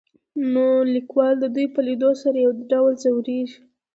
[0.53, 3.57] نو ليکوال د دوي په ليدو سره يو ډول ځوريږي.